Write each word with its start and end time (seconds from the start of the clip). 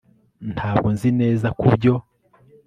ntabwo 0.55 0.87
nzi 0.93 1.09
neza 1.19 1.47
kubyo 1.59 1.93